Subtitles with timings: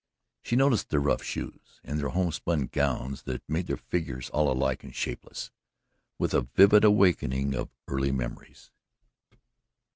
[0.41, 4.83] She noticed their rough shoes and their homespun gowns that made their figures all alike
[4.83, 5.51] and shapeless,
[6.17, 8.71] with a vivid awakening of early memories.